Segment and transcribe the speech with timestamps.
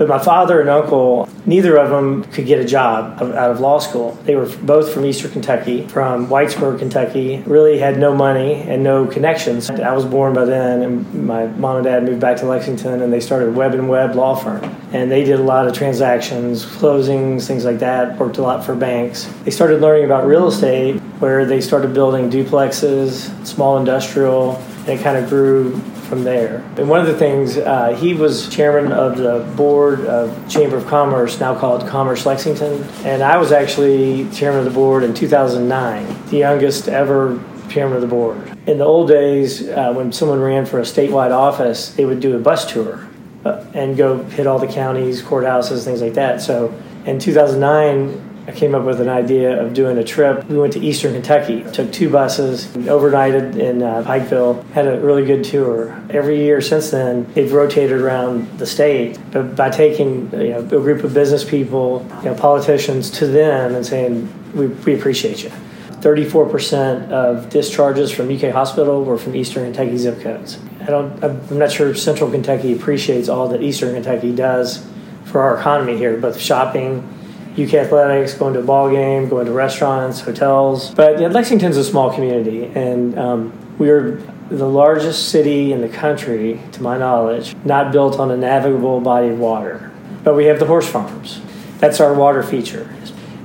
[0.00, 3.78] But my father and uncle, neither of them could get a job out of law
[3.78, 4.12] school.
[4.24, 7.42] They were both from Eastern Kentucky, from Whitesburg, Kentucky.
[7.44, 9.68] Really had no money and no connections.
[9.68, 13.12] I was born by then, and my mom and dad moved back to Lexington, and
[13.12, 14.64] they started Webb and Webb Law Firm.
[14.94, 18.16] And they did a lot of transactions, closings, things like that.
[18.16, 19.26] Worked a lot for banks.
[19.44, 24.54] They started learning about real estate, where they started building duplexes, small industrial,
[24.90, 25.78] it kind of grew
[26.08, 26.64] from there.
[26.76, 30.86] And one of the things, uh, he was chairman of the board of Chamber of
[30.86, 36.26] Commerce, now called Commerce Lexington, and I was actually chairman of the board in 2009,
[36.30, 38.58] the youngest ever chairman of the board.
[38.66, 42.36] In the old days, uh, when someone ran for a statewide office, they would do
[42.36, 43.08] a bus tour
[43.44, 46.40] uh, and go hit all the counties, courthouses, things like that.
[46.42, 46.74] So
[47.06, 50.48] in 2009, I came up with an idea of doing a trip.
[50.48, 55.24] We went to Eastern Kentucky, took two buses, overnighted in uh, Pikeville, had a really
[55.24, 56.00] good tour.
[56.10, 60.62] Every year since then, they've rotated around the state, but by taking you know, a
[60.62, 65.52] group of business people, you know, politicians to them and saying, we, we appreciate you.
[66.00, 70.58] 34% of discharges from UK Hospital were from Eastern Kentucky zip codes.
[70.80, 74.86] I don't, I'm not sure Central Kentucky appreciates all that Eastern Kentucky does
[75.26, 77.06] for our economy here, both shopping,
[77.52, 80.94] UK athletics, going to a ball game, going to restaurants, hotels.
[80.94, 86.60] But yeah, Lexington's a small community, and um, we're the largest city in the country,
[86.72, 89.90] to my knowledge, not built on a navigable body of water.
[90.22, 91.40] But we have the horse farms.
[91.78, 92.92] That's our water feature.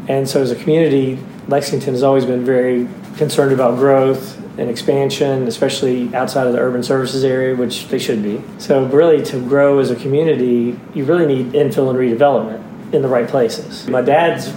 [0.07, 5.47] And so, as a community, Lexington has always been very concerned about growth and expansion,
[5.47, 8.41] especially outside of the urban services area, which they should be.
[8.59, 13.07] So, really, to grow as a community, you really need infill and redevelopment in the
[13.07, 13.87] right places.
[13.87, 14.53] My dad's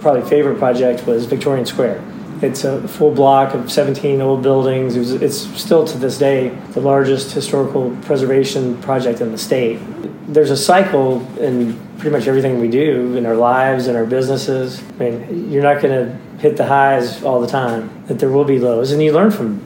[0.00, 2.02] probably favorite project was Victorian Square.
[2.42, 4.96] It's a full block of 17 old buildings.
[4.96, 9.78] It was, it's still to this day the largest historical preservation project in the state.
[10.26, 14.82] There's a cycle in pretty much everything we do in our lives and our businesses.
[14.98, 18.46] I mean, you're not going to hit the highs all the time, that there will
[18.46, 19.62] be lows, and you learn from